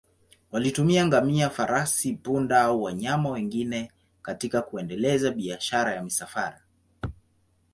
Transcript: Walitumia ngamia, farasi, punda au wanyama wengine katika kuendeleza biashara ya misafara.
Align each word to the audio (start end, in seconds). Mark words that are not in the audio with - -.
Walitumia 0.51 1.05
ngamia, 1.07 1.49
farasi, 1.49 2.13
punda 2.13 2.61
au 2.61 2.83
wanyama 2.83 3.29
wengine 3.29 3.91
katika 4.21 4.61
kuendeleza 4.61 5.31
biashara 5.31 5.95
ya 5.95 6.03
misafara. 6.03 6.61